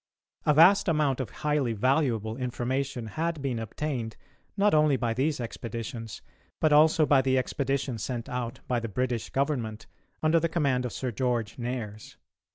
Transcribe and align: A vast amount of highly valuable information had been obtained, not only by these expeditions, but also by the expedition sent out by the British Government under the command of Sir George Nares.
A 0.47 0.55
vast 0.55 0.87
amount 0.87 1.19
of 1.19 1.29
highly 1.29 1.73
valuable 1.73 2.35
information 2.35 3.05
had 3.05 3.39
been 3.39 3.59
obtained, 3.59 4.17
not 4.57 4.73
only 4.73 4.97
by 4.97 5.13
these 5.13 5.39
expeditions, 5.39 6.23
but 6.59 6.73
also 6.73 7.05
by 7.05 7.21
the 7.21 7.37
expedition 7.37 7.99
sent 7.99 8.27
out 8.27 8.61
by 8.67 8.79
the 8.79 8.89
British 8.89 9.29
Government 9.29 9.85
under 10.23 10.39
the 10.39 10.49
command 10.49 10.85
of 10.87 10.91
Sir 10.91 11.11
George 11.11 11.59
Nares. 11.59 12.17